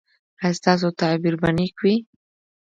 [0.43, 1.95] ایا ستاسو تعبیر به نیک وي؟